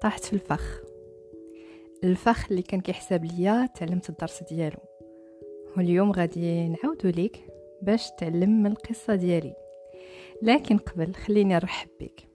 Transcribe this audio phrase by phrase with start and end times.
[0.00, 0.80] طاحت في الفخ.
[2.04, 4.78] الفخ اللي كان كيحسب ليا تعلمت الدرس ديالو.
[5.76, 7.46] واليوم غادي نعاودو ليك
[7.82, 9.54] باش تعلم من القصة ديالي.
[10.42, 12.28] لكن قبل خليني نرحب بك.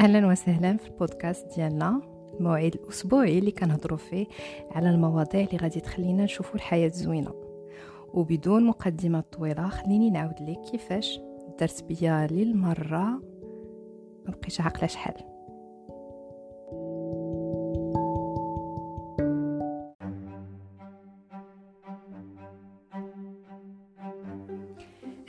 [0.00, 2.00] أهلا وسهلا في البودكاست ديالنا.
[2.38, 4.26] الموعد الاسبوعي اللي كنهضروا فيه
[4.70, 7.34] على المواضيع اللي غادي تخلينا نشوفوا الحياة زوينة.
[8.14, 11.20] وبدون مقدمه طويلة خليني نعاود لك كيفاش
[11.60, 13.22] درت بيا للمرة.
[14.24, 15.33] ما بقيتش عاقلة شحال.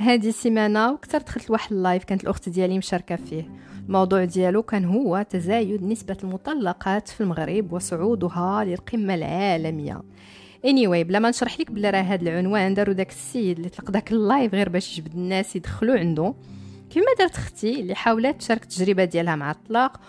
[0.05, 3.49] هذه السيمانة وكثر دخلت لواحد ال live كانت الأخت ديالي مشاركة فيه.
[3.87, 10.01] الموضوع ديالو كان هو تزايد نسبة المطلقات في المغرب وصعودها للقمة العالمية.
[10.65, 14.11] Anyway بلا ما نشرح لك بلا راه هذا العنوان داروا داك السيد اللي طلق داك
[14.11, 16.33] ال live غير باش يجبد الناس يدخلوا عنده.
[16.89, 19.99] كما دارت أختي اللي حاولت تشارك التجربة ديالها مع الطلاق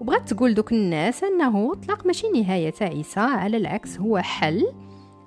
[0.00, 4.66] وبغات تقول دوك الناس أنه الطلاق ماشي نهاية تعيسه على العكس هو حل.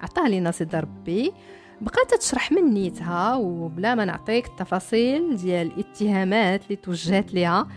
[0.01, 1.33] عطاه لنا سيدي ربي.
[1.81, 7.67] بقات تشرح من نيتها وبلا ما نعطيك التفاصيل ديال الاتهامات اللي توجهت ليها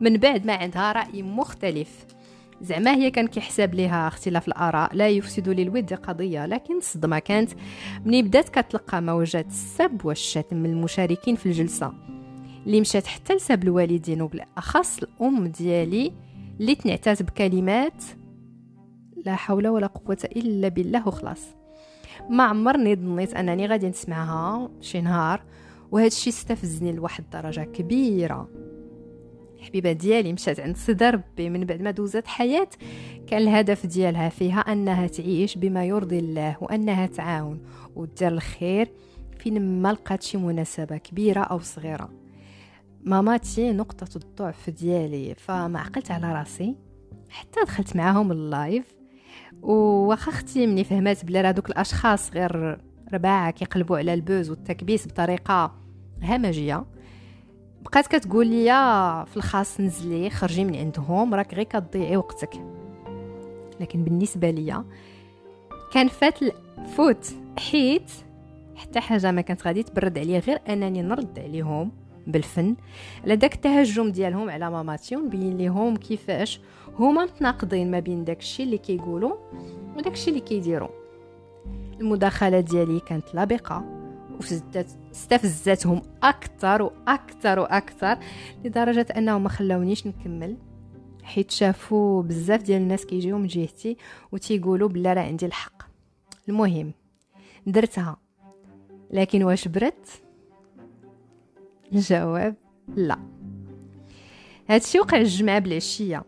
[0.00, 2.06] من بعد ما عندها رأي مختلف.
[2.60, 7.50] زعما هي كان كيحسب ليها اختلاف الآراء لا يفسد للود قضية لكن الصدمه كانت.
[8.04, 11.92] ملي بدات كتلقى موجات السب والشتم من المشاركين في الجلسة
[12.66, 16.12] اللي مشات حتى لسب الوالدين وبالأخص الأم ديالي
[16.60, 18.04] اللي تنعتات بكلمات
[19.26, 21.63] لا حول ولا قوة إلا بالله وخلاص.
[22.30, 25.42] ما عمرني ظنيت أنني غادي نسمعها شي نهار
[25.92, 28.48] وهذا الشيء استفزني لواحد الدرجه كبيرة.
[29.58, 32.68] الحبيبة ديالي مشات عند سيدي ربي من بعد ما دوزت حياة
[33.26, 37.60] كان الهدف ديالها فيها أنها تعيش بما يرضي الله وأنها تعاون
[37.96, 38.88] ودير الخير
[39.38, 42.10] فين ما لقات شي مناسبة كبيرة أو صغيرة.
[43.04, 46.76] ماماتي نقطة الضعف ديالي فما عقلت على راسي
[47.30, 48.94] حتى دخلت معاهم ال live
[49.64, 52.78] وواخا أختي مني فهمات بلا راه دوك الأشخاص غير
[53.12, 55.74] رباعة كيقلبوا على ال buzz والتكبيس بطريقة
[56.22, 56.84] همجيه
[57.82, 58.64] بقات كتقول لي
[59.26, 62.50] في الخاص نزلي خرجي من عندهم راك غير كتضيعي وقتك.
[63.80, 64.84] لكن بالنسبة ليا
[65.92, 68.10] كان فات الفوت حيت
[68.76, 71.92] حتى حاجة ما كانت غادي تبرد عليا غير أنني نرد عليهم.
[72.26, 72.76] بالفن.
[73.24, 76.60] على داك التهجم ديالهم على ماماتي ونبين لهم كيفاش
[76.98, 79.36] هما متناقضين ما بين داكشي اللي كيقولوا
[79.96, 80.88] وداكشي اللي كيديروا.
[82.00, 83.84] المداخلة ديالي كانت لابقة
[84.34, 88.18] واستفزتهم أكثر وأكثر وأكثر
[88.64, 90.56] لدرجة أنهم ما خلاونيش نكمل.
[91.22, 93.96] حيت شافوا بزاف ديال الناس كيجيو من جهتي
[94.32, 95.82] وتيقولوا بلا راه عندي الحق.
[96.48, 96.92] المهم
[97.66, 98.16] درتها.
[99.10, 100.23] لكن واش برت؟
[101.94, 102.54] الجواب
[102.96, 103.18] لا.
[104.68, 106.24] هادشي وقع الجمعة بالعشية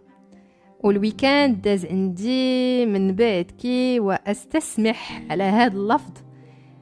[0.80, 6.12] وال weekend داز عندي من بعد كي وأستسمح على هاد اللفظ.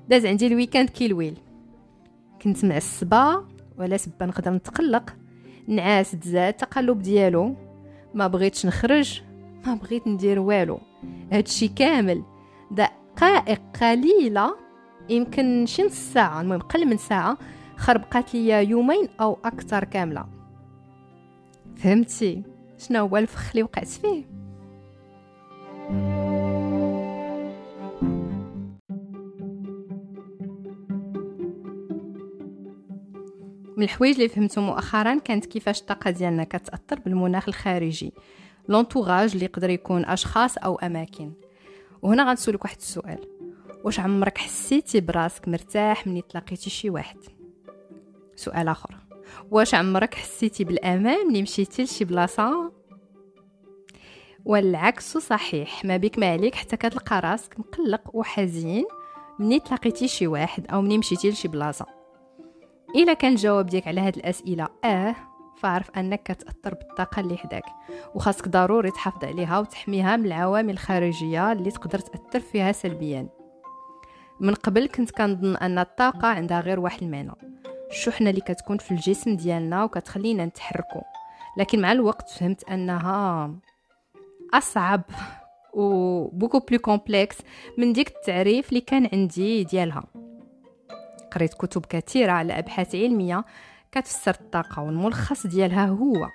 [0.08, 1.36] داز عندي ال weekend كي الويل.
[2.42, 3.44] كنت معصبه
[3.78, 5.16] ولا سبه نقدر نتقلق.
[5.68, 7.54] نعاس تزاد تقلب ديالو.
[8.14, 9.22] ما بغيتش نخرج
[9.66, 10.78] ما بغيت ندير والو.
[11.32, 12.22] هادشي كامل.
[12.70, 14.56] دقائق قليلة.
[15.08, 17.38] يمكن شي نص ساعة المهم قل من ساعة.
[17.84, 20.26] خربقات ليا يومين أو أكثر كاملة.
[21.76, 22.42] فهمتي؟
[22.78, 24.24] شنو هو الفخ اللي وقعت فيه؟
[33.76, 38.12] من الحوايج اللي فهمته مؤخرا كانت كيفاش الطاقة ديالنا كتأثر بالمناخ الخارجي
[38.68, 41.32] لونطوراج اللي يقدر يكون أشخاص أو أماكن.
[42.02, 43.18] وهنا غنسولك واحد السؤال.
[43.84, 47.33] واش عمرك حسيتي براسك مرتاح ملي تلاقيتي شي واحد؟
[48.36, 48.96] سؤال آخر.
[49.50, 52.72] واش عمرك حسيتي بالأمان ملي مشيتي لشي بلاصة؟
[54.44, 55.84] والعكس صحيح.
[55.84, 58.84] ما بك ما عليك حتى كتلقى راسك مقلق وحزين
[59.38, 61.86] ملي تلاقيتي شي واحد أو ملي مشيتي لشي بلاصة.
[62.96, 65.16] إلا كان الجواب ديالك على هاد الأسئلة آه
[65.56, 67.64] فاعرف أنك كتأثر بالطاقة اللي حداك.
[68.14, 73.28] وخاصك ضروري تحافظ عليها وتحميها من العوامل الخارجية اللي تقدر تأثر فيها سلبيا.
[74.40, 77.53] من قبل كنت كنظن أن الطاقة عندها غير واحد المعنى.
[77.94, 81.02] الشحنة اللي كتكون في الجسم ديالنا وكتخلينا نتحركوا
[81.56, 83.54] لكن مع الوقت فهمت أنها
[84.54, 85.02] أصعب
[85.74, 87.38] و beaucoup plus complexe
[87.78, 90.04] من ديك التعريف اللي كان عندي ديالها.
[91.32, 93.44] قريت كتب كثيرة على أبحاث علمية
[93.92, 96.28] كتفسر الطاقة والملخص ديالها هو.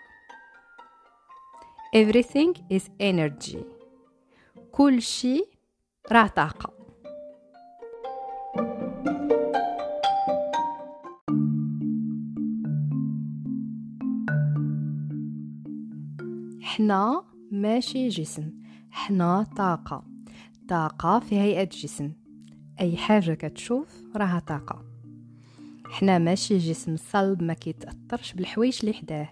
[1.96, 3.58] Everything is energy.
[4.72, 5.48] كل شيء
[6.12, 6.79] راه طاقة.
[16.80, 18.52] حنا ماشي جسم
[18.92, 20.04] حنا طاقة.
[20.68, 22.12] طاقة في هيئة جسم.
[22.80, 24.86] أي حاجة كتشوف راها طاقة.
[25.86, 29.30] حنا ماشي جسم صلب ما كيتأثرش بالحوايج اللي حداه.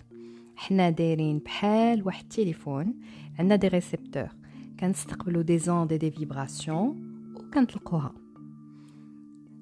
[0.55, 2.93] حنا دايرين بحال واحد التليفون
[3.39, 4.27] عندنا des récepteurs.
[4.79, 6.95] كنستقبلوا des ondes des vibrations
[7.35, 8.13] وكنطلقوها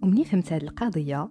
[0.03, 1.29] ومني فهمت هاد القضية؟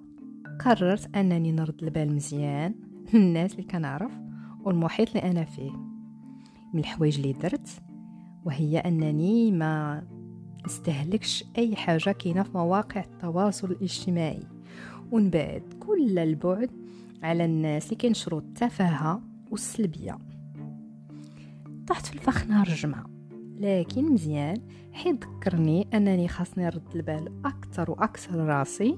[0.65, 2.75] قررت أنني نرد البال مزيان
[3.15, 4.13] للناس اللي كنعرف
[4.65, 5.94] والمحيط اللي أنا فيه.
[6.75, 7.69] من الحوايج اللي درت
[8.45, 10.05] وهي أنني ما
[10.67, 14.43] نستهلكش أي حاجة كاينة في مواقع التواصل الاجتماعي.
[15.13, 16.71] ونبعد كل البعد
[17.23, 20.19] على الناس اللي كينشروا التفاهة والسلبية.
[21.87, 23.05] طحت في الفخ نهار الجمعة
[23.59, 24.57] لكن مزيان
[24.93, 28.97] حيت ذكرني أنني خاصني نرد البال أكثر وأكثر راسي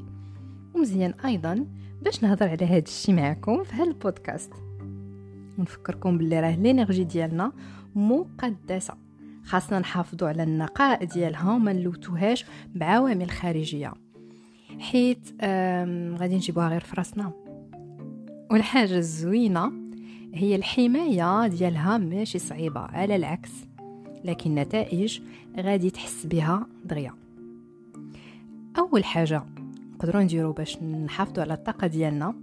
[0.74, 1.66] ومزيان أيضا
[2.02, 4.52] باش نهضر على هذا الشيء معكم في البودكاست.
[5.58, 7.52] ونفكركم باللي راه لينيرجي ديالنا
[7.94, 8.94] مقدسة.
[9.44, 12.44] خاصنا نحافظوا على النقاء ديالها وما نلوتوهاش
[12.74, 13.92] بعوامل خارجية.
[14.78, 15.28] حيت
[16.20, 17.32] غادي نجيبوها غير في راسنا.
[18.50, 19.72] والحاجة الزوينة
[20.34, 23.52] هي الحماية ديالها ماشي صعيبة على العكس
[24.24, 25.20] لكن النتائج
[25.60, 27.12] غادي تحس بها دغيا.
[28.78, 29.42] أول حاجة
[29.94, 32.34] نقدروا نديرو باش نحافظوا على الطاقة ديالنا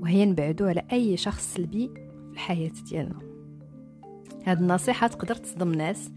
[0.00, 1.90] وهي نبعدوا على أي شخص سلبي
[2.38, 3.18] في الحياة ديالنا.
[4.44, 6.10] هاد النصيحة تقدر تصدم ناس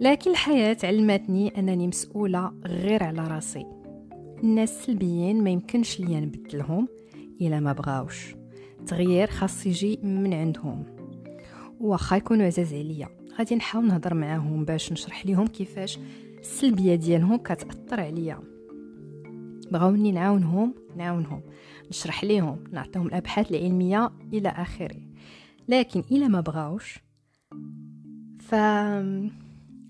[0.00, 3.66] لكن الحياة علمتني أنني مسؤولة غير على راسي.
[4.44, 6.88] الناس السلبيين ما يمكنش ليا نبدلهم
[7.40, 8.34] إلا ما بغاوش.
[8.86, 10.84] تغيير خاص يجي من عندهم.
[11.80, 13.08] واخا يكونوا عزاز عليا.
[13.38, 15.98] غادي نحاول نهضر معاهم باش نشرح ليهم كيفاش
[16.40, 18.38] السلبية ديالهم كتأثر عليا.
[19.70, 21.40] بغاوني نعاونهم؟ نعاونهم.
[21.90, 25.11] نشرح ليهم نعطيهم الأبحاث العلمية إلى آخره.
[25.68, 26.98] لكن إلا ما بغاوش
[28.38, 28.54] ف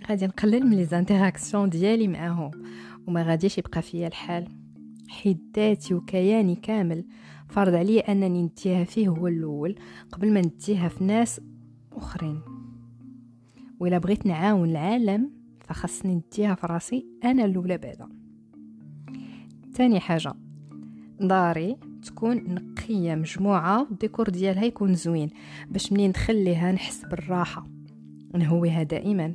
[0.08, 2.50] غادي نقلل من لي زانتيراكسيون ديالي معاهم
[3.06, 4.48] وما غاديش يبقى فيا الحال.
[5.08, 7.04] حيت وكياني كامل
[7.48, 9.74] فرض عليا أنني نديها فيه هو الأول
[10.12, 11.40] قبل ما نديها في ناس
[11.92, 12.40] أخرين.
[13.80, 15.30] وإلا بغيت نعاون العالم
[15.60, 18.08] فخصني نديها في راسي أنا الأولى بعدا.
[19.74, 20.34] تاني حاجة
[21.20, 25.30] داري تكون نقية مجموعة والديكور ديالها يكون زوين
[25.70, 27.66] باش منين ندخل ليها نحس بالراحة.
[28.34, 29.34] نهويها دائما.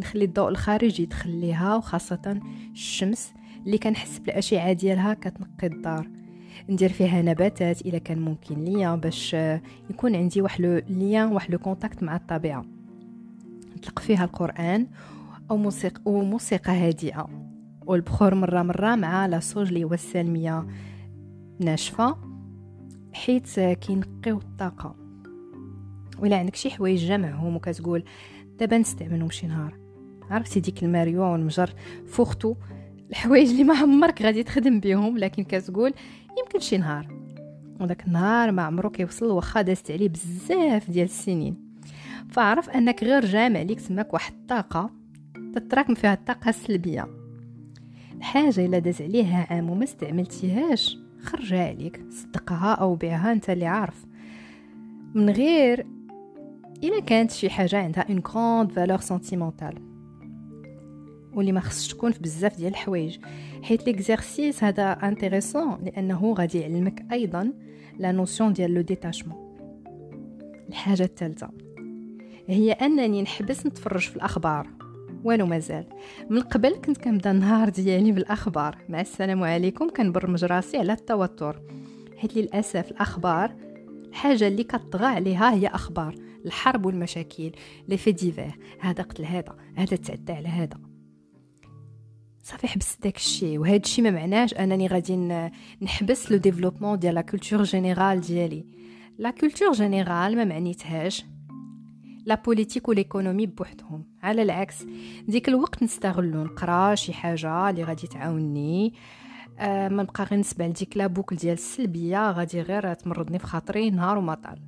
[0.00, 2.40] نخلي الضوء الخارجي يدخل ليها وخاصة
[2.72, 3.32] الشمس
[3.66, 6.08] اللي كنحس بالأشعة ديالها كتنقي الدار.
[6.68, 9.36] ندير فيها نباتات إلا كان ممكن ليا باش
[9.90, 12.64] يكون عندي واحد le lien واحد le contact مع الطبيعة.
[13.76, 14.86] نطلق فيها القرآن
[15.50, 17.28] أو موسيقى, أو موسيقى هادئة.
[17.86, 20.66] والبخور مرة مرة مع la sauge اللي هو السلمية
[21.60, 22.25] ناشفة.
[23.16, 24.96] حيت كينقيو الطاقة.
[26.18, 28.04] ولا عندك شي حوايج جمعهم وكتقول
[28.58, 29.74] دابا نستعملهم شي نهار.
[30.30, 31.74] عرفتي ديك الماريو والمجر
[32.06, 32.54] fourre-tout؟
[33.10, 35.94] الحوايج اللي ما عمرك غادي تخدم بهم لكن كتقول
[36.38, 37.08] يمكن شي نهار.
[37.80, 41.56] وداك النهار ما عمرو كيوصل واخا دازت عليه بزاف ديال السنين.
[42.30, 44.90] فاعرف أنك غير جامع ليك تماك واحد الطاقة
[45.54, 47.06] تتراكم فيها الطاقة السلبية.
[48.16, 54.06] الحاجة إلا داز عليها عام وما استعملتيهاش خرجها عليك صدقها أو بيعها أنت اللي عارف.
[55.14, 55.86] من غير
[56.84, 59.74] إلا كانت شي حاجة عندها une grande valeur sentimentale
[61.34, 63.18] واللي ما خصش تكون في بزاف ديال الحوايج.
[63.62, 67.52] حيت l'exercice هذا intéressant لأنه غادي يعلمك أيضا
[67.98, 69.46] la notion ديال le détachement
[70.68, 71.50] الحاجة الثالثة
[72.48, 74.75] هي أنني نحبس نتفرج في الأخبار.
[75.26, 75.86] والو مازال.
[76.30, 78.78] من قبل كنت كنبدا النهار ديالي بالأخبار.
[78.88, 81.62] مع السلام عليكم كنبرمج راسي على التوتر.
[82.16, 83.54] حيت للأسف الأخبار
[84.08, 86.14] الحاجة اللي كطغى عليها هي أخبار.
[86.46, 87.52] الحرب والمشاكل
[87.88, 90.78] لي في divers هذا قتل هذا هذا تعدى على هذا.
[92.42, 93.58] صافي حبست داك الشيء.
[93.58, 95.16] وهذا الشيء ما معناش أنني غادي
[95.82, 98.66] نحبس le développement ديال la culture générale ديالي.
[99.18, 101.24] la culture générale ما معنيتهاش
[102.26, 104.04] la politique و l'économie بوحدهم.
[104.22, 104.84] على العكس
[105.28, 108.94] ديك الوقت نستغلو نقرا شي حاجة اللي غادي تعاوني
[109.58, 113.90] آه ما نبقى غير نسمع لديك la boucle ديال السلبية غادي غير تمرضني في خاطري
[113.90, 114.58] نهار وما طال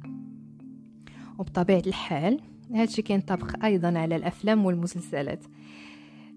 [1.38, 2.40] وبطبيعة الحال
[2.74, 5.44] هادشي كينطبق أيضا على الأفلام والمسلسلات.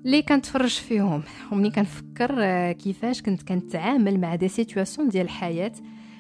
[0.06, 5.72] اللي كنتفرج فيهم ومني كنفكر آه، كيفاش كنت كنتعامل مع des situations ديال الحياة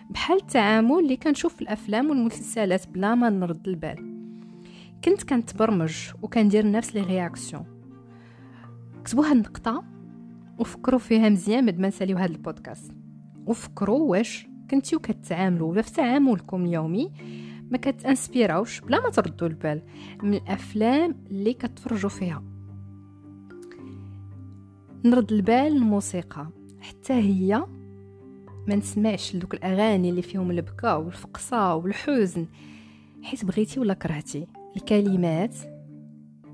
[0.10, 4.11] بحال التعامل اللي كنشوف في الأفلام والمسلسلات بلا ما نرد البال.
[5.06, 7.66] كنت كنتبرمج وكندير نفس les réactions.
[9.06, 9.84] كتبوا هاد النقطة
[10.60, 12.92] وفكروا فيها مزيان بعد ما نساليو هاد البودكاست.
[13.46, 17.12] وفكروا واش كنتيو كتعاملوا ولا في تعاملكم اليومي
[17.72, 19.82] ما كت inspirer اوش بلا ما تردوا البال
[20.24, 22.44] من الأفلام اللي كتفرجوا فيها.
[25.06, 26.48] نرد البال الموسيقى.
[26.82, 27.64] حتى هي
[28.68, 32.48] ما نسمعش دوك الأغاني اللي فيهم البكا والفقصة والحزن
[33.24, 34.48] حيت بغيتي ولا كرهتي.
[34.76, 35.56] الكلمات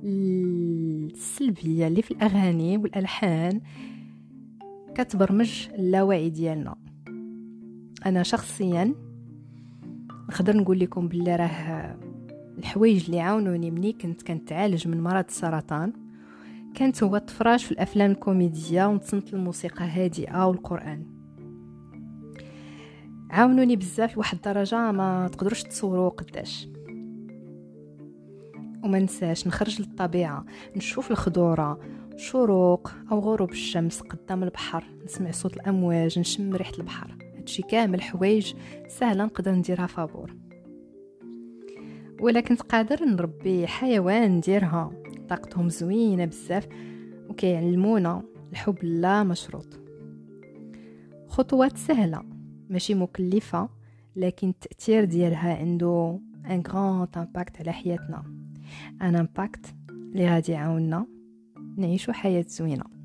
[0.03, 3.62] السلبية اللي في الأغاني والألحان
[4.95, 6.75] كتبرمج اللاوعي ديالنا.
[8.05, 8.93] أنا شخصيا
[10.29, 11.97] نقدر نقول لكم باللي راه
[12.57, 15.93] الحوايج اللي عاونوني مني كنت كنتعالج من مرض السرطان.
[16.75, 21.05] كانت هو التفراج في الأفلام الكوميدية ونتصنت الموسيقى هادئة والقرآن.
[23.29, 26.67] عاونوني بزاف لواحد الدرجة ما تقدروش تصوروا قداش.
[28.84, 31.79] وما نساش نخرج للطبيعة نشوف الخضورة
[32.17, 37.17] شروق أو غروب الشمس قدام البحر نسمع صوت الأمواج نشم ريحة البحر.
[37.38, 38.53] هادشي كامل حوايج
[38.88, 40.36] سهلة نقدر نديرها فابور.
[42.22, 44.91] ولا كنت قادر نربي حيوان نديرها.
[45.29, 46.67] طاقتهم زوينة بزاف
[47.29, 49.79] وكيعلمونا الحب لا مشروط.
[51.27, 52.24] خطوات سهلة
[52.69, 53.69] ماشي مكلفة
[54.15, 58.37] لكن التأثير ديالها عنده un grand impact على حياتنا.
[59.01, 61.07] un impact اللي غادي يعاوننا
[61.77, 62.97] نعيشو حياه زوينه